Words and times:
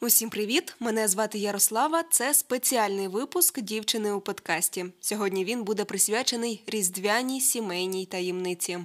Усім 0.00 0.30
привіт! 0.30 0.74
Мене 0.80 1.08
звати 1.08 1.38
Ярослава. 1.38 2.02
Це 2.10 2.34
спеціальний 2.34 3.08
випуск 3.08 3.60
дівчини 3.60 4.12
у 4.12 4.20
подкасті. 4.20 4.86
Сьогодні 5.00 5.44
він 5.44 5.64
буде 5.64 5.84
присвячений 5.84 6.62
різдвяній 6.66 7.40
сімейній 7.40 8.06
таємниці. 8.06 8.78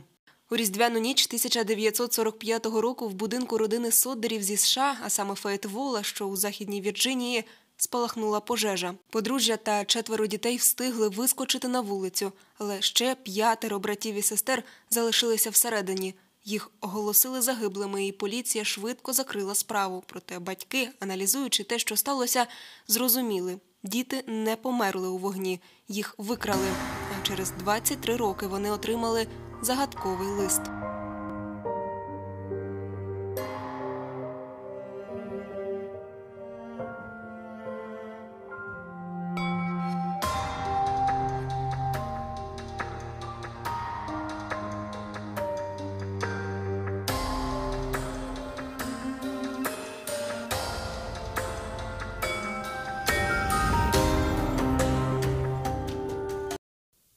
У 0.51 0.55
різдвяну 0.55 0.99
ніч 0.99 1.25
1945 1.25 2.65
року 2.65 3.09
в 3.09 3.13
будинку 3.13 3.57
родини 3.57 3.91
Содерів 3.91 4.43
зі 4.43 4.57
США, 4.57 4.97
а 5.03 5.09
саме 5.09 5.35
Фейтвола, 5.35 6.03
що 6.03 6.25
у 6.25 6.35
західній 6.35 6.81
Вірджинії, 6.81 7.43
спалахнула 7.77 8.39
пожежа. 8.39 8.93
Подружжя 9.09 9.57
та 9.57 9.85
четверо 9.85 10.27
дітей 10.27 10.57
встигли 10.57 11.09
вискочити 11.09 11.67
на 11.67 11.81
вулицю, 11.81 12.31
але 12.57 12.81
ще 12.81 13.15
п'ятеро 13.15 13.79
братів 13.79 14.15
і 14.15 14.21
сестер 14.21 14.63
залишилися 14.89 15.49
всередині. 15.49 16.15
Їх 16.45 16.71
оголосили 16.81 17.41
загиблими, 17.41 18.07
і 18.07 18.11
поліція 18.11 18.63
швидко 18.63 19.13
закрила 19.13 19.55
справу. 19.55 20.03
Проте 20.07 20.39
батьки, 20.39 20.89
аналізуючи 20.99 21.63
те, 21.63 21.79
що 21.79 21.97
сталося, 21.97 22.47
зрозуміли. 22.87 23.59
Діти 23.83 24.23
не 24.27 24.55
померли 24.55 25.07
у 25.07 25.17
вогні, 25.17 25.59
їх 25.87 26.15
викрали. 26.17 26.67
А 27.11 27.27
через 27.27 27.51
23 27.51 28.15
роки 28.15 28.47
вони 28.47 28.71
отримали 28.71 29.27
загадковий 29.61 30.27
лист. 30.27 30.61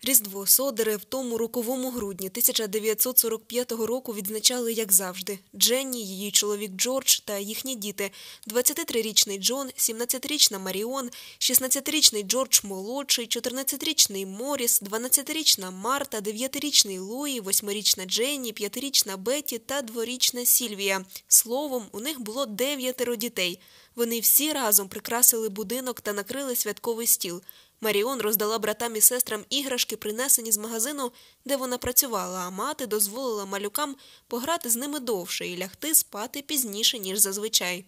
Різдво 0.07 0.47
Соддери 0.47 0.97
в 0.97 1.05
тому 1.05 1.39
роковому 1.39 1.91
грудні 1.91 2.27
1945 2.27 3.73
року 3.73 4.15
відзначали, 4.15 4.73
як 4.73 4.93
завжди, 4.93 5.39
Дженні, 5.57 6.07
її 6.07 6.31
чоловік 6.31 6.73
Джордж 6.73 7.19
та 7.25 7.39
їхні 7.39 7.75
діти: 7.75 8.11
23-річний 8.47 9.39
Джон, 9.39 9.67
17-річна 9.77 10.59
Маріон, 10.59 11.11
16-річний 11.39 12.23
Джордж 12.23 12.61
молодший, 12.65 13.27
14-річний 13.27 14.27
Моріс, 14.27 14.83
12-річна 14.83 15.71
Марта, 15.71 16.21
9-річний 16.21 17.01
Луї, 17.01 17.41
8-річна 17.41 18.07
Дженні, 18.07 18.53
5-річна 18.53 19.17
Бетті 19.17 19.59
та 19.59 19.83
2-річна 19.83 20.45
Сільвія. 20.45 21.05
Словом, 21.29 21.87
у 21.93 22.01
них 22.01 22.21
було 22.21 22.47
дев'ятеро 22.47 23.17
дітей. 23.17 23.61
Вони 23.97 24.21
всі 24.21 24.53
разом 24.53 24.89
прикрасили 24.89 25.49
будинок 25.49 26.01
та 26.01 26.13
накрили 26.13 26.57
святковий 26.57 27.07
стіл. 27.07 27.43
Маріон 27.81 28.21
роздала 28.21 28.59
братам 28.59 28.97
і 28.97 29.01
сестрам 29.01 29.45
іграшки, 29.51 29.97
принесені 29.97 30.53
з 30.53 30.59
магазину, 30.59 31.13
де 31.45 31.57
вона 31.57 31.79
працювала, 31.79 32.39
а 32.39 32.51
мати 32.51 32.87
дозволила 32.87 33.47
малюкам 33.47 33.97
пограти 34.29 34.71
з 34.71 34.77
ними 34.77 35.01
довше 35.01 35.49
і 35.49 35.59
лягти 35.59 35.95
спати 35.95 36.43
пізніше, 36.43 36.99
ніж 36.99 37.19
зазвичай. 37.19 37.85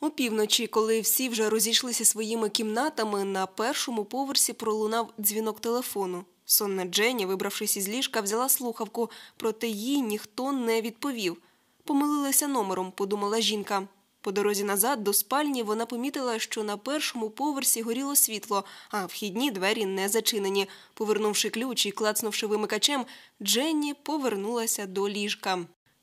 У 0.00 0.10
півночі, 0.10 0.66
коли 0.66 1.00
всі 1.00 1.28
вже 1.28 1.50
розійшлися 1.50 2.04
своїми 2.04 2.48
кімнатами, 2.48 3.24
на 3.24 3.46
першому 3.46 4.04
поверсі 4.04 4.52
пролунав 4.52 5.12
дзвінок 5.18 5.60
телефону. 5.60 6.24
Сонна 6.44 6.84
Дженні, 6.84 7.26
вибравшись 7.26 7.76
із 7.76 7.88
ліжка, 7.88 8.20
взяла 8.20 8.48
слухавку, 8.48 9.10
проте 9.36 9.68
їй 9.68 10.00
ніхто 10.00 10.52
не 10.52 10.80
відповів. 10.80 11.36
Помилилася 11.84 12.48
номером, 12.48 12.92
подумала 12.92 13.40
жінка. 13.40 13.88
По 14.26 14.32
дорозі 14.32 14.64
назад 14.64 15.04
до 15.04 15.12
спальні 15.12 15.62
вона 15.62 15.86
помітила, 15.86 16.38
що 16.38 16.64
на 16.64 16.76
першому 16.76 17.30
поверсі 17.30 17.82
горіло 17.82 18.16
світло, 18.16 18.64
а 18.90 19.06
вхідні 19.06 19.50
двері 19.50 19.86
не 19.86 20.08
зачинені. 20.08 20.68
Повернувши 20.94 21.50
ключ 21.50 21.86
і 21.86 21.90
клацнувши 21.90 22.46
вимикачем, 22.46 23.06
Дженні 23.42 23.94
повернулася 23.94 24.86
до 24.86 25.08
ліжка. 25.08 25.58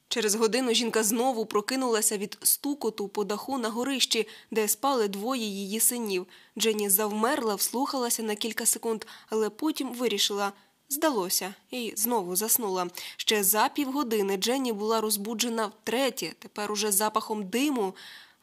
Через 0.07 0.35
годину 0.35 0.73
жінка 0.73 1.03
знову 1.03 1.45
прокинулася 1.45 2.17
від 2.17 2.38
стукоту 2.44 3.07
по 3.07 3.23
даху 3.23 3.57
на 3.57 3.69
горищі, 3.69 4.28
де 4.51 4.67
спали 4.67 5.07
двоє 5.07 5.45
її 5.45 5.79
синів. 5.79 6.28
Дженні 6.57 6.90
завмерла, 6.90 7.55
вслухалася 7.55 8.23
на 8.23 8.35
кілька 8.35 8.66
секунд, 8.66 9.05
але 9.29 9.50
потім 9.50 9.94
вирішила. 9.94 10.51
Здалося, 10.89 11.53
і 11.71 11.94
знову 11.95 12.35
заснула. 12.35 12.88
Ще 13.17 13.44
за 13.44 13.69
півгодини 13.69 14.38
Дженні 14.38 14.73
була 14.73 15.01
розбуджена 15.01 15.66
втретє, 15.66 16.33
тепер 16.39 16.71
уже 16.71 16.91
запахом 16.91 17.44
диму. 17.47 17.94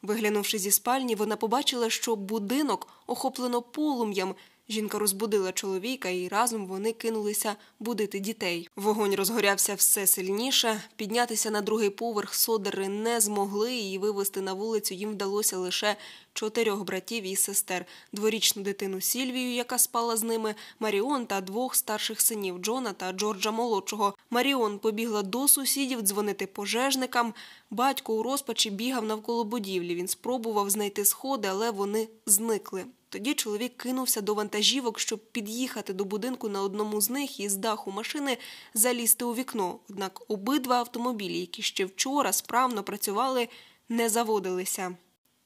Виглянувши 0.01 0.57
зі 0.57 0.71
спальні, 0.71 1.15
вона 1.15 1.35
побачила, 1.35 1.89
що 1.89 2.15
будинок 2.15 2.87
охоплено 3.07 3.61
полум'ям. 3.61 4.35
Жінка 4.71 4.99
розбудила 4.99 5.51
чоловіка, 5.51 6.09
і 6.09 6.27
разом 6.27 6.67
вони 6.67 6.93
кинулися 6.93 7.55
будити 7.79 8.19
дітей. 8.19 8.69
Вогонь 8.75 9.15
розгорявся 9.15 9.75
все 9.75 10.07
сильніше. 10.07 10.81
Піднятися 10.95 11.51
на 11.51 11.61
другий 11.61 11.89
поверх 11.89 12.35
содери 12.35 12.87
не 12.87 13.21
змогли, 13.21 13.75
і 13.75 13.97
вивезти 13.97 14.41
на 14.41 14.53
вулицю 14.53 14.93
їм 14.93 15.11
вдалося 15.11 15.57
лише 15.57 15.95
чотирьох 16.33 16.83
братів 16.83 17.23
і 17.23 17.35
сестер, 17.35 17.85
дворічну 18.11 18.63
дитину 18.63 19.01
Сільвію, 19.01 19.53
яка 19.53 19.77
спала 19.77 20.17
з 20.17 20.23
ними, 20.23 20.55
Маріон 20.79 21.25
та 21.25 21.41
двох 21.41 21.75
старших 21.75 22.21
синів 22.21 22.59
Джона 22.59 22.93
та 22.93 23.11
Джорджа 23.11 23.51
молодшого. 23.51 24.13
Маріон 24.29 24.79
побігла 24.79 25.21
до 25.21 25.47
сусідів 25.47 26.01
дзвонити 26.01 26.47
пожежникам. 26.47 27.33
Батько 27.71 28.13
у 28.13 28.23
розпачі 28.23 28.69
бігав 28.69 29.05
навколо 29.05 29.43
будівлі. 29.43 29.95
Він 29.95 30.07
спробував 30.07 30.69
знайти 30.69 31.05
сходи, 31.05 31.47
але 31.47 31.71
вони 31.71 32.07
зникли. 32.25 32.85
Тоді 33.11 33.33
чоловік 33.33 33.77
кинувся 33.77 34.21
до 34.21 34.33
вантажівок, 34.33 34.99
щоб 34.99 35.19
під'їхати 35.31 35.93
до 35.93 36.05
будинку 36.05 36.49
на 36.49 36.61
одному 36.61 37.01
з 37.01 37.09
них 37.09 37.39
і 37.39 37.49
з 37.49 37.55
даху 37.55 37.91
машини 37.91 38.37
залізти 38.73 39.25
у 39.25 39.33
вікно. 39.33 39.79
Однак 39.89 40.21
обидва 40.27 40.75
автомобілі, 40.75 41.39
які 41.39 41.61
ще 41.61 41.85
вчора 41.85 42.33
справно 42.33 42.83
працювали, 42.83 43.47
не 43.89 44.09
заводилися. 44.09 44.95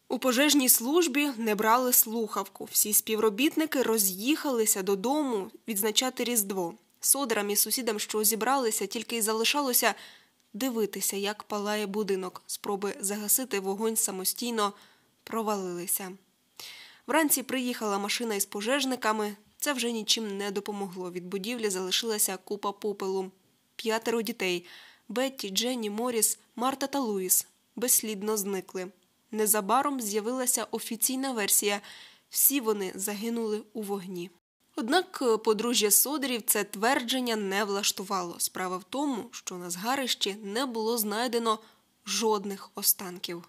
У 0.09 0.19
пожежній 0.19 0.69
службі 0.69 1.29
не 1.37 1.55
брали 1.55 1.93
слухавку. 1.93 2.67
Всі 2.71 2.93
співробітники 2.93 3.81
роз'їхалися 3.81 4.83
додому 4.83 5.51
відзначати 5.67 6.23
Різдво. 6.23 6.73
Содерам 6.99 7.49
і 7.49 7.55
сусідам, 7.55 7.99
що 7.99 8.23
зібралися, 8.23 8.85
тільки 8.85 9.17
й 9.17 9.21
залишалося 9.21 9.95
дивитися, 10.53 11.17
як 11.17 11.43
палає 11.43 11.87
будинок. 11.87 12.43
Спроби 12.47 12.95
загасити 12.99 13.59
вогонь 13.59 13.95
самостійно 13.95 14.73
провалилися. 15.23 16.11
Вранці 17.07 17.43
приїхала 17.43 17.97
машина 17.97 18.35
із 18.35 18.45
пожежниками. 18.45 19.35
Це 19.57 19.73
вже 19.73 19.91
нічим 19.91 20.37
не 20.37 20.51
допомогло. 20.51 21.11
Від 21.11 21.25
будівлі 21.25 21.69
залишилася 21.69 22.37
купа 22.37 22.71
попелу. 22.71 23.31
П'ятеро 23.75 24.21
дітей 24.21 24.65
Бетті, 25.09 25.49
Дженні, 25.49 25.89
Моріс, 25.89 26.39
Марта 26.55 26.87
та 26.87 26.99
Луїс 26.99 27.47
безслідно 27.75 28.37
зникли. 28.37 28.91
Незабаром 29.31 30.01
з'явилася 30.01 30.67
офіційна 30.71 31.31
версія 31.31 31.81
всі 32.29 32.59
вони 32.59 32.91
загинули 32.95 33.63
у 33.73 33.81
вогні. 33.81 34.29
Однак 34.75 35.23
подружжя 35.43 35.91
Содерів 35.91 36.41
це 36.41 36.63
твердження 36.63 37.35
не 37.35 37.63
влаштувало. 37.63 38.39
Справа 38.39 38.77
в 38.77 38.83
тому, 38.83 39.29
що 39.31 39.55
на 39.55 39.69
згарищі 39.69 40.35
не 40.43 40.65
було 40.65 40.97
знайдено 40.97 41.59
жодних 42.05 42.71
останків. 42.75 43.43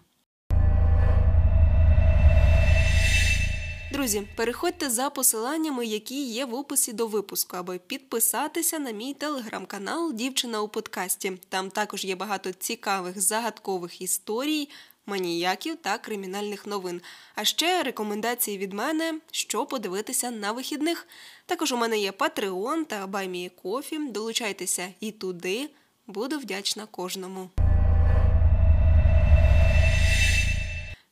Друзі, 3.91 4.27
переходьте 4.35 4.89
за 4.89 5.09
посиланнями, 5.09 5.85
які 5.85 6.23
є 6.23 6.45
в 6.45 6.55
описі 6.55 6.93
до 6.93 7.07
випуску, 7.07 7.57
аби 7.57 7.79
підписатися 7.87 8.79
на 8.79 8.91
мій 8.91 9.13
телеграм-канал 9.13 10.13
Дівчина 10.13 10.61
у 10.61 10.67
подкасті. 10.67 11.37
Там 11.49 11.69
також 11.69 12.05
є 12.05 12.15
багато 12.15 12.51
цікавих 12.51 13.21
загадкових 13.21 14.01
історій, 14.01 14.69
маніяків 15.05 15.75
та 15.75 15.97
кримінальних 15.97 16.67
новин. 16.67 17.01
А 17.35 17.43
ще 17.43 17.83
рекомендації 17.83 18.57
від 18.57 18.73
мене, 18.73 19.19
що 19.31 19.65
подивитися 19.65 20.31
на 20.31 20.51
вихідних. 20.51 21.07
Також 21.45 21.71
у 21.71 21.77
мене 21.77 21.99
є 21.99 22.11
Patreon 22.11 22.85
та 22.85 23.49
Кофі. 23.63 23.99
Долучайтеся 23.99 24.87
і 24.99 25.11
туди. 25.11 25.69
Буду 26.07 26.39
вдячна 26.39 26.85
кожному. 26.85 27.49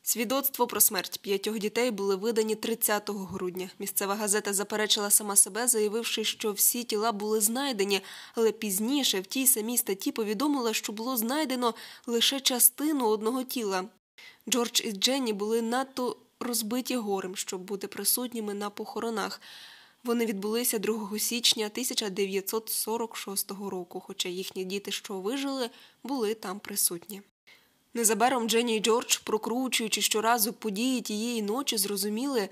Свідоцтво 0.08 0.66
про 0.66 0.80
смерть 0.80 1.18
п'ятьох 1.22 1.58
дітей 1.58 1.90
були 1.90 2.16
видані 2.16 2.54
30 2.54 3.10
грудня. 3.10 3.70
Місцева 3.78 4.14
газета 4.14 4.52
заперечила 4.52 5.10
сама 5.10 5.36
себе, 5.36 5.68
заявивши, 5.68 6.24
що 6.24 6.52
всі 6.52 6.84
тіла 6.84 7.12
були 7.12 7.40
знайдені, 7.40 8.00
але 8.34 8.52
пізніше 8.52 9.20
в 9.20 9.26
тій 9.26 9.46
самій 9.46 9.78
статті 9.78 10.12
повідомила, 10.12 10.72
що 10.72 10.92
було 10.92 11.16
знайдено 11.16 11.74
лише 12.06 12.40
частину 12.40 13.08
одного 13.08 13.42
тіла. 13.44 13.84
Джордж 14.48 14.80
і 14.84 14.92
Дженні 14.92 15.32
були 15.32 15.62
надто 15.62 16.16
розбиті 16.40 16.96
горем, 16.96 17.36
щоб 17.36 17.60
бути 17.60 17.86
присутніми 17.88 18.54
на 18.54 18.70
похоронах. 18.70 19.40
Вони 20.04 20.26
відбулися 20.26 20.78
2 20.78 21.18
січня 21.18 21.66
1946 21.66 23.50
року, 23.50 24.00
хоча 24.00 24.28
їхні 24.28 24.64
діти, 24.64 24.92
що 24.92 25.20
вижили, 25.20 25.70
були 26.02 26.34
там 26.34 26.60
присутні. 26.60 27.22
Незабаром 27.96 28.48
Дженні 28.48 28.76
і 28.76 28.80
Джордж, 28.80 29.16
прокручуючи 29.16 30.02
щоразу 30.02 30.52
події 30.52 31.00
тієї 31.00 31.42
ночі, 31.42 31.76
зрозуміли, 31.76 32.48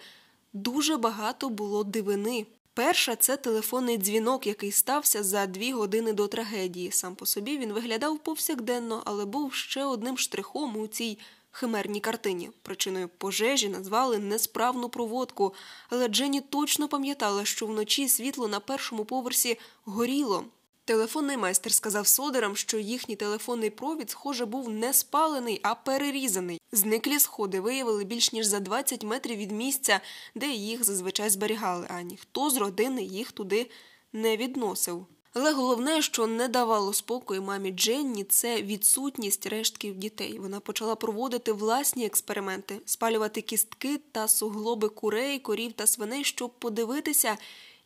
дуже 0.53 0.97
багато 0.97 1.49
було 1.49 1.85
дивини. 1.85 2.47
Перша 2.75 3.17
це 3.17 3.37
телефонний 3.37 3.99
дзвінок, 3.99 4.47
який 4.47 4.73
стався 4.73 5.23
за 5.23 5.47
дві 5.47 5.73
години 5.73 6.13
до 6.13 6.29
трагедії. 6.29 6.91
Сам 6.91 7.15
по 7.15 7.27
собі 7.27 7.59
він 7.59 7.73
виглядав 7.73 8.19
повсякденно, 8.19 9.03
але 9.05 9.25
був 9.25 9.55
ще 9.55 9.85
одним 9.85 10.19
штрихом 10.19 10.77
у 10.77 10.87
цій 10.87 11.19
химерній 11.51 12.01
картині. 12.01 12.51
Причиною 12.63 13.09
пожежі 13.19 13.69
назвали 13.69 14.19
несправну 14.19 14.89
проводку, 14.89 15.55
але 15.91 16.09
Дженні 16.09 16.41
точно 16.41 16.89
пам'ятала, 16.89 17.45
що 17.45 17.67
вночі 17.67 18.09
світло 18.09 18.49
на 18.49 18.61
першому 18.61 19.05
поверсі 19.05 19.59
горіло. 19.85 20.45
Телефонний 20.87 21.37
майстер 21.37 21.73
сказав 21.73 22.07
содерам, 22.07 22.57
що 22.57 22.79
їхній 22.79 23.17
телефонний 23.17 23.71
провід, 23.71 24.11
схоже, 24.11 24.47
був 24.47 24.69
не 24.69 24.93
спалений, 24.93 25.61
а 25.63 25.75
перерізаний. 25.75 26.61
Зниклі 26.73 27.19
сходи 27.19 27.61
виявили 27.61 28.05
більш 28.05 28.33
ніж 28.33 28.47
за 28.47 28.61
20 28.61 29.05
метрів 29.05 29.37
від 29.37 29.53
місця, 29.53 30.01
де 30.35 30.49
їх 30.49 30.85
зазвичай 30.85 31.31
зберігали, 31.31 31.87
а 31.91 32.03
ніхто 32.03 32.51
з 32.51 32.57
родини 32.57 33.03
їх 33.03 33.33
туди 33.33 33.71
не 34.13 34.37
відносив. 34.37 35.07
Але 35.35 35.53
головне, 35.53 36.03
що 36.03 36.27
не 36.27 36.49
давало 36.49 36.93
спокою 36.93 37.43
мамі 37.43 37.71
Дженні, 37.71 38.25
це 38.25 38.63
відсутність 38.63 39.47
рештків 39.47 39.95
дітей. 39.95 40.39
Вона 40.39 40.61
почала 40.61 40.95
проводити 40.95 41.53
власні 41.53 42.07
експерименти, 42.07 42.81
спалювати 42.85 43.41
кістки 43.41 44.01
та 44.13 44.29
суглоби 44.29 44.89
курей, 44.89 45.39
корів 45.39 45.73
та 45.73 45.87
свиней, 45.87 46.25
щоб 46.25 46.51
подивитися, 46.59 47.37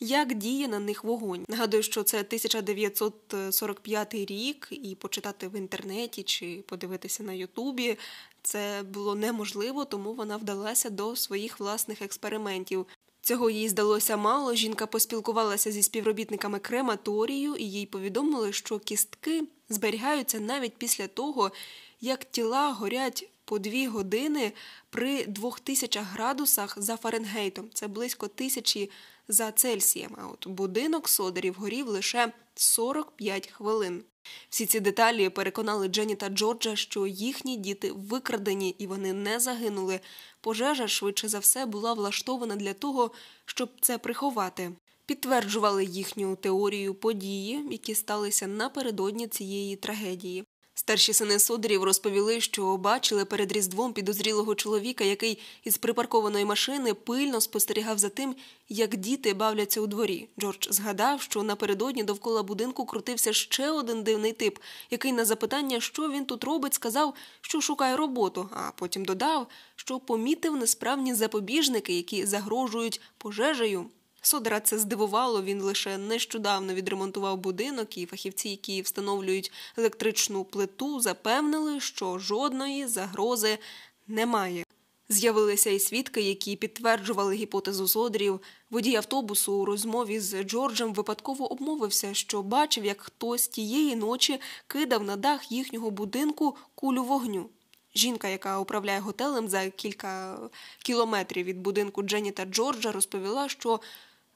як 0.00 0.34
діє 0.34 0.68
на 0.68 0.78
них 0.78 1.04
вогонь. 1.04 1.44
Нагадую, 1.48 1.82
що 1.82 2.02
це 2.02 2.16
1945 2.16 4.14
рік, 4.14 4.68
і 4.70 4.94
почитати 4.94 5.48
в 5.48 5.56
інтернеті 5.56 6.22
чи 6.22 6.64
подивитися 6.66 7.22
на 7.22 7.32
Ютубі. 7.32 7.98
Це 8.42 8.82
було 8.82 9.14
неможливо, 9.14 9.84
тому 9.84 10.12
вона 10.14 10.36
вдалася 10.36 10.90
до 10.90 11.16
своїх 11.16 11.60
власних 11.60 12.02
експериментів. 12.02 12.86
Цього 13.20 13.50
їй 13.50 13.68
здалося 13.68 14.16
мало. 14.16 14.54
Жінка 14.54 14.86
поспілкувалася 14.86 15.72
зі 15.72 15.82
співробітниками 15.82 16.58
крематорію, 16.58 17.54
і 17.56 17.70
їй 17.70 17.86
повідомили, 17.86 18.52
що 18.52 18.78
кістки 18.78 19.44
зберігаються 19.68 20.40
навіть 20.40 20.76
після 20.76 21.06
того, 21.08 21.52
як 22.00 22.24
тіла 22.24 22.72
горять 22.72 23.28
по 23.44 23.58
дві 23.58 23.86
години 23.86 24.52
при 24.90 25.24
2000 25.24 26.00
градусах 26.00 26.74
за 26.78 26.96
Фаренгейтом. 26.96 27.70
Це 27.74 27.88
близько 27.88 28.28
тисячі 28.28 28.90
за 29.28 29.52
Цельсієм. 29.52 30.16
А 30.18 30.26
от 30.26 30.48
будинок 30.48 31.08
содерів 31.08 31.54
горів 31.54 31.88
лише 31.88 32.32
45 32.54 33.48
хвилин. 33.48 34.04
Всі 34.50 34.66
ці 34.66 34.80
деталі 34.80 35.28
переконали 35.28 35.88
Дженні 35.88 36.14
та 36.14 36.28
Джорджа, 36.28 36.76
що 36.76 37.06
їхні 37.06 37.56
діти 37.56 37.92
викрадені 37.92 38.70
і 38.78 38.86
вони 38.86 39.12
не 39.12 39.40
загинули. 39.40 40.00
Пожежа 40.40 40.88
швидше 40.88 41.28
за 41.28 41.38
все 41.38 41.66
була 41.66 41.92
влаштована 41.92 42.56
для 42.56 42.74
того, 42.74 43.10
щоб 43.44 43.70
це 43.80 43.98
приховати. 43.98 44.72
Підтверджували 45.06 45.84
їхню 45.84 46.36
теорію 46.36 46.94
події, 46.94 47.68
які 47.70 47.94
сталися 47.94 48.46
напередодні 48.46 49.28
цієї 49.28 49.76
трагедії. 49.76 50.44
Старші 50.78 51.12
сини 51.12 51.38
Содерів 51.38 51.84
розповіли, 51.84 52.40
що 52.40 52.76
бачили 52.76 53.24
перед 53.24 53.52
різдвом 53.52 53.92
підозрілого 53.92 54.54
чоловіка, 54.54 55.04
який 55.04 55.38
із 55.64 55.78
припаркованої 55.78 56.44
машини 56.44 56.94
пильно 56.94 57.40
спостерігав 57.40 57.98
за 57.98 58.08
тим, 58.08 58.36
як 58.68 58.96
діти 58.96 59.34
бавляться 59.34 59.80
у 59.80 59.86
дворі. 59.86 60.28
Джордж 60.40 60.68
згадав, 60.70 61.22
що 61.22 61.42
напередодні 61.42 62.04
довкола 62.04 62.42
будинку 62.42 62.86
крутився 62.86 63.32
ще 63.32 63.70
один 63.70 64.02
дивний 64.02 64.32
тип, 64.32 64.58
який 64.90 65.12
на 65.12 65.24
запитання, 65.24 65.80
що 65.80 66.10
він 66.10 66.24
тут 66.24 66.44
робить, 66.44 66.74
сказав, 66.74 67.14
що 67.40 67.60
шукає 67.60 67.96
роботу, 67.96 68.48
а 68.52 68.70
потім 68.76 69.04
додав, 69.04 69.46
що 69.76 70.00
помітив 70.00 70.56
несправні 70.56 71.14
запобіжники, 71.14 71.96
які 71.96 72.26
загрожують 72.26 73.00
пожежею. 73.18 73.86
Содера 74.28 74.60
це 74.60 74.78
здивувало. 74.78 75.42
Він 75.42 75.62
лише 75.62 75.98
нещодавно 75.98 76.74
відремонтував 76.74 77.38
будинок, 77.38 77.98
і 77.98 78.06
фахівці, 78.06 78.48
які 78.48 78.82
встановлюють 78.82 79.52
електричну 79.76 80.44
плиту, 80.44 81.00
запевнили, 81.00 81.80
що 81.80 82.18
жодної 82.18 82.86
загрози 82.86 83.58
немає. 84.06 84.64
З'явилися 85.08 85.70
і 85.70 85.78
свідки, 85.78 86.20
які 86.20 86.56
підтверджували 86.56 87.34
гіпотезу 87.34 87.88
Содерів. 87.88 88.40
Водій 88.70 88.96
автобусу 88.96 89.52
у 89.52 89.64
розмові 89.64 90.20
з 90.20 90.42
Джорджем 90.42 90.94
випадково 90.94 91.52
обмовився, 91.52 92.14
що 92.14 92.42
бачив, 92.42 92.84
як 92.84 93.00
хтось 93.00 93.48
тієї 93.48 93.96
ночі 93.96 94.40
кидав 94.66 95.04
на 95.04 95.16
дах 95.16 95.52
їхнього 95.52 95.90
будинку 95.90 96.56
кулю 96.74 97.04
вогню. 97.04 97.48
Жінка, 97.94 98.28
яка 98.28 98.58
управляє 98.58 99.00
готелем 99.00 99.48
за 99.48 99.70
кілька 99.70 100.38
кілометрів 100.82 101.46
від 101.46 101.58
будинку 101.60 102.02
Дженні 102.02 102.30
та 102.30 102.44
Джорджа, 102.44 102.92
розповіла, 102.92 103.48
що 103.48 103.80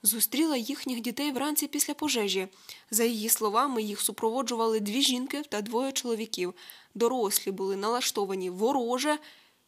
зустріла 0.02 0.56
їхніх 0.56 1.00
дітей 1.00 1.32
вранці 1.32 1.66
після 1.66 1.94
пожежі. 1.94 2.48
За 2.90 3.04
її 3.04 3.28
словами, 3.28 3.82
їх 3.82 4.00
супроводжували 4.00 4.80
дві 4.80 5.02
жінки 5.02 5.42
та 5.48 5.60
двоє 5.60 5.92
чоловіків. 5.92 6.54
Дорослі 6.94 7.50
були 7.50 7.76
налаштовані 7.76 8.50
вороже 8.50 9.18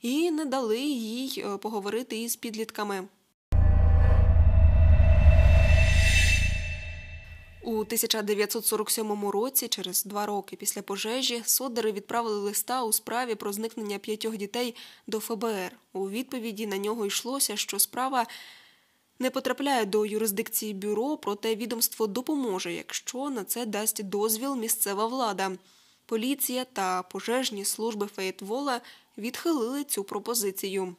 і 0.02 0.31
не 0.31 0.44
дали 0.44 0.81
їй 0.81 1.44
е, 1.46 1.56
поговорити 1.56 2.19
із 2.22 2.36
підлітками. 2.36 3.08
У 7.62 7.70
1947 7.70 9.28
році, 9.28 9.69
через 9.69 10.04
два 10.04 10.26
роки 10.26 10.56
після 10.56 10.82
пожежі, 10.82 11.42
Содери 11.44 11.92
відправили 11.92 12.40
листа 12.40 12.84
у 12.84 12.92
справі 12.92 13.34
про 13.34 13.52
зникнення 13.52 13.98
п'ятьох 13.98 14.36
дітей 14.36 14.75
до 15.06 15.20
ФБР. 15.20 15.76
У 15.92 16.10
відповіді 16.10 16.66
на 16.66 16.78
нього 16.78 17.06
йшлося, 17.06 17.56
що 17.56 17.78
справа 17.78 18.26
не 19.19 19.31
потрапляє 19.31 19.84
до 19.84 20.06
юрисдикції 20.06 20.75
бюро, 20.75 21.16
проте 21.16 21.56
відомство 21.56 22.06
допоможе, 22.06 22.72
якщо 22.72 23.31
на 23.31 23.44
це 23.44 23.66
дасть 23.66 24.05
дозвіл 24.05 24.56
місцева 24.56 25.06
влада. 25.06 25.52
Поліція 26.06 26.64
та 26.64 27.02
пожежні 27.02 27.64
служби 27.64 28.06
Фейтвола 28.06 28.81
відхилили 29.19 29.84
цю 29.84 30.05
пропозицію. 30.05 30.96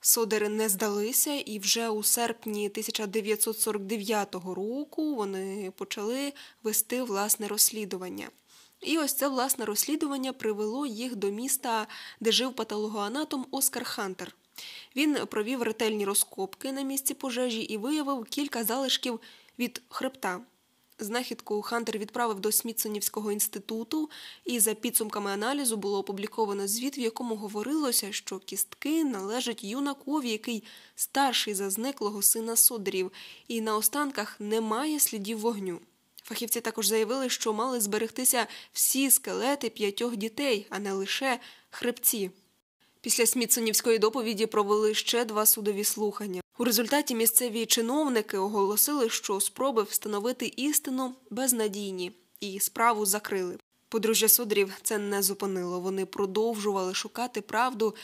Содери 0.00 0.48
не 0.48 0.68
здалися, 0.68 1.32
і 1.32 1.58
вже 1.58 1.88
у 1.88 2.02
серпні 2.02 2.66
1949 2.66 4.34
року 4.34 5.14
вони 5.14 5.72
почали 5.76 6.32
вести 6.62 7.02
власне 7.02 7.48
розслідування. 7.48 8.28
І 8.80 8.98
ось 8.98 9.14
це 9.14 9.28
власне 9.28 9.64
розслідування 9.64 10.32
привело 10.32 10.86
їх 10.86 11.16
до 11.16 11.30
міста, 11.30 11.86
де 12.20 12.32
жив 12.32 12.52
патологоанатом 12.52 13.46
Оскар 13.50 13.84
Хантер. 13.84 14.36
Він 14.96 15.18
провів 15.26 15.62
ретельні 15.62 16.04
розкопки 16.04 16.72
на 16.72 16.82
місці 16.82 17.14
пожежі 17.14 17.60
і 17.60 17.76
виявив 17.76 18.24
кілька 18.24 18.64
залишків 18.64 19.20
від 19.58 19.82
хребта. 19.88 20.40
Знахідку 21.00 21.62
Хантер 21.62 21.98
відправив 21.98 22.40
до 22.40 22.52
Смітсонівського 22.52 23.32
інституту, 23.32 24.10
і 24.44 24.60
за 24.60 24.74
підсумками 24.74 25.30
аналізу 25.30 25.76
було 25.76 25.98
опубліковано 25.98 26.68
звіт, 26.68 26.98
в 26.98 27.00
якому 27.00 27.36
говорилося, 27.36 28.12
що 28.12 28.38
кістки 28.38 29.04
належать 29.04 29.64
юнакові, 29.64 30.30
який 30.30 30.64
старший 30.94 31.54
за 31.54 31.70
зниклого 31.70 32.22
сина 32.22 32.56
Содерів, 32.56 33.12
і 33.48 33.60
на 33.60 33.76
останках 33.76 34.40
немає 34.40 35.00
слідів 35.00 35.38
вогню. 35.38 35.80
Фахівці 36.22 36.60
також 36.60 36.86
заявили, 36.86 37.28
що 37.28 37.52
мали 37.52 37.80
зберегтися 37.80 38.46
всі 38.72 39.10
скелети 39.10 39.70
п'ятьох 39.70 40.16
дітей, 40.16 40.66
а 40.70 40.78
не 40.78 40.92
лише 40.92 41.40
хребці. 41.70 42.30
Після 43.00 43.26
Смітсонівської 43.26 43.98
доповіді 43.98 44.46
провели 44.46 44.94
ще 44.94 45.24
два 45.24 45.46
судові 45.46 45.84
слухання. 45.84 46.40
У 46.58 46.64
результаті 46.64 47.14
місцеві 47.14 47.66
чиновники 47.66 48.38
оголосили, 48.38 49.10
що 49.10 49.40
спроби 49.40 49.82
встановити 49.82 50.52
істину 50.56 51.14
безнадійні, 51.30 52.12
і 52.40 52.60
справу 52.60 53.06
закрили. 53.06 53.58
Подружжя 53.88 54.28
судрів 54.28 54.72
це 54.82 54.98
не 54.98 55.22
зупинило. 55.22 55.80
Вони 55.80 56.06
продовжували 56.06 56.94
шукати 56.94 57.40
правду 57.40 57.94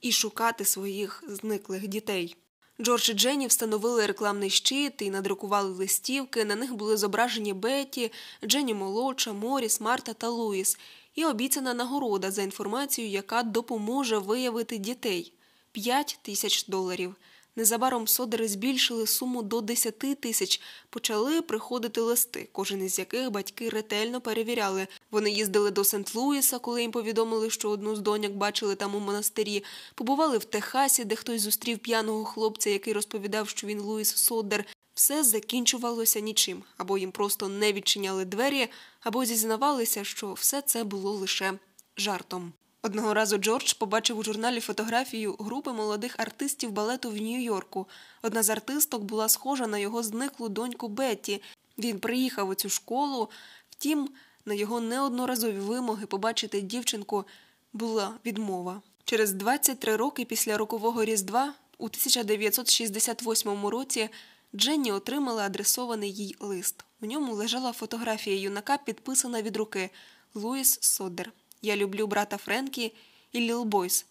і 0.00 0.12
шукати 0.12 0.64
своїх 0.64 1.24
зниклих 1.28 1.88
дітей. 1.88 2.36
Джордж 2.80 3.10
і 3.10 3.12
Дженні 3.12 3.46
встановили 3.46 4.06
рекламний 4.06 4.50
щит 4.50 5.02
і 5.02 5.10
надрукували 5.10 5.70
листівки. 5.70 6.44
На 6.44 6.54
них 6.54 6.74
були 6.74 6.96
зображені 6.96 7.52
Бетті, 7.52 8.12
Дженні 8.44 8.74
Молодша, 8.74 9.32
Моріс, 9.32 9.80
Марта 9.80 10.12
та 10.12 10.28
Луїс 10.28 10.78
і 11.14 11.24
обіцяна 11.24 11.74
нагорода 11.74 12.30
за 12.30 12.42
інформацію, 12.42 13.08
яка 13.08 13.42
допоможе 13.42 14.18
виявити 14.18 14.78
дітей 14.78 15.32
5 15.72 16.18
тисяч 16.22 16.66
доларів. 16.66 17.16
Незабаром 17.56 18.08
содери 18.08 18.48
збільшили 18.48 19.06
суму 19.06 19.42
до 19.42 19.60
10 19.60 19.98
тисяч, 19.98 20.60
почали 20.90 21.42
приходити 21.42 22.00
листи, 22.00 22.48
кожен 22.52 22.84
із 22.84 22.98
яких 22.98 23.30
батьки 23.30 23.68
ретельно 23.68 24.20
перевіряли. 24.20 24.86
Вони 25.10 25.30
їздили 25.30 25.70
до 25.70 25.84
Сент-Луіса, 25.84 26.58
коли 26.58 26.82
їм 26.82 26.90
повідомили, 26.90 27.50
що 27.50 27.70
одну 27.70 27.96
з 27.96 28.00
доняк 28.00 28.32
бачили 28.32 28.74
там 28.74 28.94
у 28.94 29.00
монастирі. 29.00 29.64
Побували 29.94 30.38
в 30.38 30.44
Техасі, 30.44 31.04
де 31.04 31.14
хтось 31.14 31.42
зустрів 31.42 31.78
п'яного 31.78 32.24
хлопця, 32.24 32.70
який 32.70 32.92
розповідав, 32.92 33.48
що 33.48 33.66
він 33.66 33.80
Луїс 33.80 34.16
Содер. 34.16 34.64
Все 34.94 35.24
закінчувалося 35.24 36.20
нічим, 36.20 36.62
або 36.76 36.98
їм 36.98 37.12
просто 37.12 37.48
не 37.48 37.72
відчиняли 37.72 38.24
двері, 38.24 38.68
або 39.00 39.24
зізнавалися, 39.24 40.04
що 40.04 40.32
все 40.32 40.62
це 40.62 40.84
було 40.84 41.10
лише 41.10 41.58
жартом. 41.96 42.52
Одного 42.82 43.14
разу 43.14 43.38
Джордж 43.38 43.72
побачив 43.72 44.18
у 44.18 44.22
журналі 44.22 44.60
фотографію 44.60 45.36
групи 45.38 45.72
молодих 45.72 46.14
артистів 46.18 46.70
балету 46.70 47.10
в 47.10 47.16
Нью-Йорку. 47.16 47.86
Одна 48.22 48.42
з 48.42 48.50
артисток 48.50 49.02
була 49.02 49.28
схожа 49.28 49.66
на 49.66 49.78
його 49.78 50.02
зниклу 50.02 50.48
доньку 50.48 50.88
Бетті. 50.88 51.42
Він 51.78 51.98
приїхав 51.98 52.48
у 52.48 52.54
цю 52.54 52.68
школу, 52.68 53.30
втім, 53.70 54.08
на 54.44 54.54
його 54.54 54.80
неодноразові 54.80 55.58
вимоги 55.58 56.06
побачити 56.06 56.60
дівчинку 56.60 57.24
була 57.72 58.14
відмова. 58.26 58.82
Через 59.04 59.32
23 59.32 59.96
роки 59.96 60.24
після 60.24 60.56
рокового 60.56 61.04
різдва, 61.04 61.54
у 61.78 61.84
1968 61.84 63.66
році, 63.66 64.08
Дженні 64.54 64.92
отримала 64.92 65.42
адресований 65.42 66.12
їй 66.12 66.36
лист. 66.40 66.84
У 67.00 67.06
ньому 67.06 67.34
лежала 67.34 67.72
фотографія 67.72 68.40
юнака, 68.40 68.78
підписана 68.78 69.42
від 69.42 69.56
руки 69.56 69.90
Луїс 70.34 70.78
Содер. 70.80 71.32
Я 71.62 71.76
люблю 71.76 72.06
брата 72.06 72.36
Френкі 72.36 72.92
і 73.32 73.40
Ліл 73.40 73.64
Бойс 73.64 74.06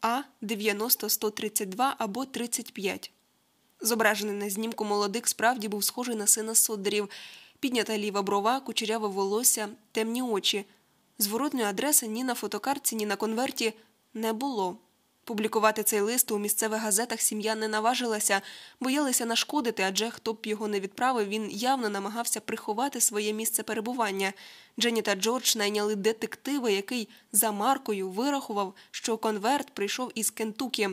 А 0.00 0.22
90 0.40 1.08
132 1.08 1.94
або 1.98 2.24
35. 2.24 3.12
Зображений 3.80 4.36
на 4.36 4.50
знімку 4.50 4.84
молодик 4.84 5.28
справді 5.28 5.68
був 5.68 5.84
схожий 5.84 6.14
на 6.14 6.26
сина 6.26 6.54
Содерів, 6.54 7.08
піднята 7.60 7.98
ліва 7.98 8.22
брова, 8.22 8.60
кучеряве 8.60 9.08
волосся, 9.08 9.68
темні 9.92 10.22
очі. 10.22 10.64
Зворотної 11.18 11.66
адреси 11.66 12.06
ні 12.06 12.24
на 12.24 12.34
фотокартці, 12.34 12.96
ні 12.96 13.06
на 13.06 13.16
конверті 13.16 13.74
не 14.14 14.32
було. 14.32 14.76
Публікувати 15.24 15.82
цей 15.82 16.00
лист 16.00 16.32
у 16.32 16.38
місцевих 16.38 16.80
газетах 16.80 17.20
сім'я 17.20 17.54
не 17.54 17.68
наважилася, 17.68 18.40
боялися 18.80 19.26
нашкодити, 19.26 19.82
адже 19.82 20.10
хто 20.10 20.32
б 20.32 20.46
його 20.46 20.68
не 20.68 20.80
відправив, 20.80 21.28
він 21.28 21.50
явно 21.50 21.88
намагався 21.88 22.40
приховати 22.40 23.00
своє 23.00 23.32
місце 23.32 23.62
перебування. 23.62 24.32
Дженні 24.80 25.02
та 25.02 25.14
Джордж 25.14 25.56
найняли 25.56 25.96
детектива, 25.96 26.70
який 26.70 27.08
за 27.32 27.52
маркою 27.52 28.10
вирахував, 28.10 28.74
що 28.90 29.16
конверт 29.16 29.70
прийшов 29.70 30.12
із 30.14 30.30
Кентукі. 30.30 30.88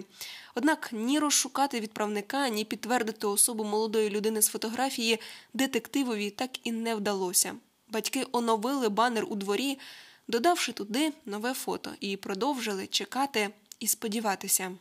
Однак 0.56 0.90
ні 0.92 1.20
розшукати 1.20 1.80
відправника, 1.80 2.50
ні 2.50 2.66
підтвердити 2.66 3.28
особу 3.28 3.64
молодої 3.64 4.10
людини 4.10 4.42
з 4.42 4.48
фотографії 4.48 5.20
детективові 5.54 6.30
так 6.30 6.68
і 6.68 6.72
не 6.72 6.96
вдалося. 6.96 7.56
Батьки 7.88 8.26
оновили 8.32 8.90
банер 8.90 9.26
у 9.30 9.36
дворі, 9.36 9.80
додавши 10.28 10.72
туди 10.72 11.14
нове 11.26 11.54
фото, 11.54 11.92
і 12.00 12.18
продовжили 12.18 12.88
чекати 12.88 13.50
і 13.80 13.88
сподіватися. 13.88 14.72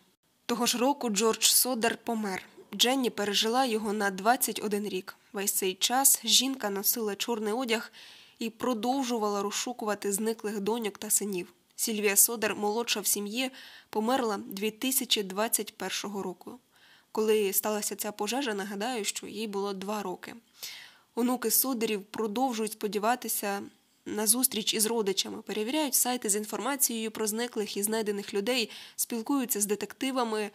Того 0.47 0.67
ж 0.67 0.79
року 0.79 1.11
Джордж 1.11 1.45
Содер 1.45 1.99
помер. 2.05 2.43
Дженні 2.75 3.11
пережила 3.11 3.65
його 3.65 3.93
на 3.93 4.11
21 4.11 4.89
рік. 4.89 5.17
Весь 5.33 5.53
цей 5.53 5.75
час 5.75 6.21
жінка 6.25 6.71
носила 6.71 7.15
чорний 7.15 7.53
одяг 7.53 7.93
і 8.39 8.51
продовжувала 8.51 9.43
розшукувати 9.43 10.13
зниклих 10.13 10.61
доньок 10.61 10.99
та 10.99 11.11
синів. 11.11 11.53
Сільвія 11.77 12.17
Содер, 12.17 12.55
молодша 12.57 13.01
в 13.01 13.07
сім'ї, 13.07 13.51
померла 13.91 14.39
2021 14.47 16.21
року. 16.21 16.59
Коли 17.13 17.53
сталася 17.53 17.97
ця 17.97 18.13
пожежа, 18.13 18.55
нагадаю, 18.55 19.05
що 19.05 19.27
їй 19.27 19.47
було 19.47 19.73
два 19.73 20.03
роки. 20.03 20.35
Онуки 21.15 21.51
Содерів 21.51 22.05
продовжують 22.05 22.73
сподіватися 22.73 23.63
на 24.09 24.27
зустріч 24.27 24.75
із 24.75 24.87
родичами, 24.87 25.43
перевіряють 25.43 25.95
сайти 25.95 26.29
з 26.29 26.37
інформацією 26.37 27.11
про 27.11 27.27
зниклих 27.27 27.77
і 27.77 27.83
знайдених 27.83 28.35
людей, 28.35 28.71
спілкуються 28.97 29.61
з 29.61 29.67
детективами 29.67 30.51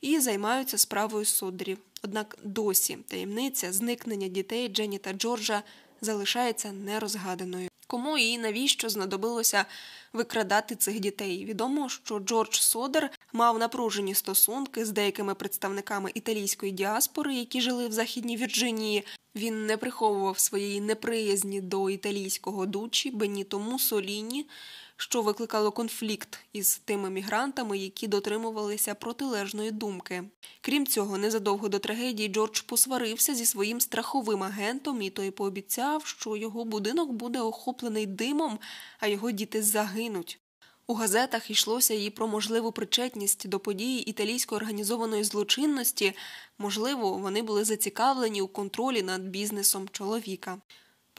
і 0.00 0.20
займаються 0.20 0.78
справою 0.78 1.24
Содерів. 1.24 1.78
Однак 2.02 2.38
досі 2.44 2.98
таємниця 3.08 3.72
зникнення 3.72 4.28
дітей 4.28 4.68
Дженні 4.68 4.98
та 4.98 5.12
Джорджа 5.12 5.62
залишається 6.00 6.72
нерозгаданою. 6.72 7.68
Кому 7.90 8.18
і 8.18 8.38
навіщо 8.38 8.88
знадобилося 8.88 9.64
викрадати 10.12 10.76
цих 10.76 11.00
дітей? 11.00 11.44
Відомо, 11.44 11.88
що 11.88 12.18
Джордж 12.18 12.56
Содер 12.56 13.10
мав 13.32 13.58
напружені 13.58 14.14
стосунки 14.14 14.84
з 14.84 14.90
деякими 14.90 15.34
представниками 15.34 16.10
італійської 16.14 16.72
діаспори, 16.72 17.34
які 17.34 17.60
жили 17.60 17.88
в 17.88 17.92
Західній 17.92 18.36
Вірджинії. 18.36 19.06
Він 19.34 19.66
не 19.66 19.76
приховував 19.76 20.38
своєї 20.38 20.80
неприязні 20.80 21.60
до 21.60 21.90
італійського 21.90 22.66
дучі 22.66 23.10
Беніто 23.10 23.58
Мусоліні, 23.58 24.46
що 25.00 25.22
викликало 25.22 25.72
конфлікт 25.72 26.38
із 26.52 26.78
тими 26.78 27.10
мігрантами, 27.10 27.78
які 27.78 28.08
дотримувалися 28.08 28.94
протилежної 28.94 29.70
думки. 29.70 30.24
Крім 30.60 30.86
цього, 30.86 31.18
незадовго 31.18 31.68
до 31.68 31.78
трагедії 31.78 32.28
Джордж 32.28 32.60
посварився 32.60 33.34
зі 33.34 33.46
своїм 33.46 33.80
страховим 33.80 34.42
агентом, 34.42 35.02
і 35.02 35.10
той 35.10 35.30
пообіцяв, 35.30 36.06
що 36.06 36.36
його 36.36 36.64
будинок 36.64 37.12
буде 37.12 37.40
охоплений 37.40 38.06
димом, 38.06 38.58
а 38.98 39.06
його 39.06 39.30
діти 39.30 39.62
загинуть. 39.62 40.40
У 40.86 40.94
газетах 40.94 41.50
йшлося 41.50 41.94
і 41.94 42.10
про 42.10 42.28
можливу 42.28 42.72
причетність 42.72 43.48
до 43.48 43.60
події 43.60 44.10
італійської 44.10 44.56
організованої 44.56 45.24
злочинності. 45.24 46.12
Можливо, 46.58 47.12
вони 47.12 47.42
були 47.42 47.64
зацікавлені 47.64 48.42
у 48.42 48.48
контролі 48.48 49.02
над 49.02 49.22
бізнесом 49.22 49.88
чоловіка. 49.92 50.58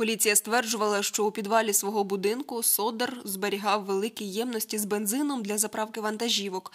Поліція 0.02 0.36
стверджувала, 0.36 1.04
що 1.04 1.26
у 1.26 1.32
підвалі 1.32 1.74
свого 1.74 2.04
будинку 2.04 2.64
Содер 2.64 3.22
зберігав 3.26 3.86
великі 3.86 4.26
ємності 4.26 4.78
з 4.78 4.86
бензином 4.86 5.44
для 5.44 5.58
заправки 5.58 6.02
вантажівок. 6.02 6.72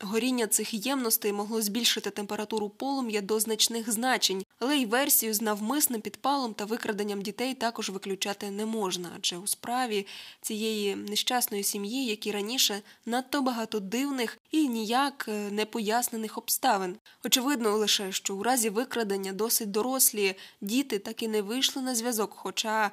Горіння 0.00 0.46
цих 0.46 0.86
ємностей 0.86 1.32
могло 1.32 1.62
збільшити 1.62 2.10
температуру 2.10 2.68
полум'я 2.68 3.20
до 3.20 3.40
значних 3.40 3.92
значень, 3.92 4.43
але 4.64 4.76
й 4.76 4.86
версію 4.86 5.34
з 5.34 5.42
навмисним 5.42 6.00
підпалом 6.00 6.54
та 6.54 6.64
викраденням 6.64 7.22
дітей 7.22 7.54
також 7.54 7.90
виключати 7.90 8.50
не 8.50 8.66
можна, 8.66 9.10
адже 9.16 9.36
у 9.36 9.46
справі 9.46 10.06
цієї 10.40 10.96
нещасної 10.96 11.62
сім'ї, 11.62 12.06
як 12.06 12.26
і 12.26 12.32
раніше, 12.32 12.82
надто 13.06 13.42
багато 13.42 13.80
дивних 13.80 14.38
і 14.50 14.68
ніяк 14.68 15.26
е, 15.28 15.50
непояснених 15.50 16.38
обставин. 16.38 16.96
Очевидно, 17.24 17.76
лише 17.76 18.12
що 18.12 18.36
у 18.36 18.42
разі 18.42 18.70
викрадення 18.70 19.32
досить 19.32 19.70
дорослі 19.70 20.34
діти 20.60 20.98
так 20.98 21.22
і 21.22 21.28
не 21.28 21.42
вийшли 21.42 21.82
на 21.82 21.94
зв'язок, 21.94 22.32
хоча 22.36 22.90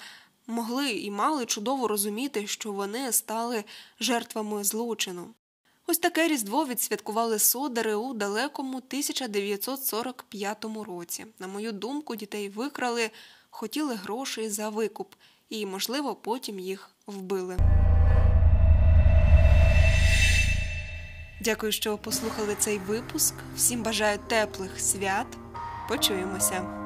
могли 0.47 0.91
і 0.91 1.11
мали 1.11 1.45
чудово 1.45 1.87
розуміти, 1.87 2.47
що 2.47 2.71
вони 2.71 3.11
стали 3.11 3.63
жертвами 3.99 4.63
злочину. 4.63 5.27
Ось 5.91 5.97
таке 5.97 6.27
різдво 6.27 6.65
відсвяткували 6.65 7.39
содари 7.39 7.95
у 7.95 8.13
далекому 8.13 8.77
1945 8.77 10.65
році. 10.87 11.25
На 11.39 11.47
мою 11.47 11.71
думку, 11.71 12.15
дітей 12.15 12.49
викрали, 12.49 13.11
хотіли 13.49 13.95
грошей 13.95 14.49
за 14.49 14.69
викуп, 14.69 15.13
і, 15.49 15.65
можливо, 15.65 16.15
потім 16.15 16.59
їх 16.59 16.89
вбили. 17.07 17.57
Дякую, 21.41 21.71
що 21.71 21.97
послухали 21.97 22.55
цей 22.59 22.77
випуск. 22.77 23.35
Всім 23.55 23.83
бажаю 23.83 24.19
теплих 24.27 24.79
свят. 24.79 25.27
Почуємося. 25.89 26.80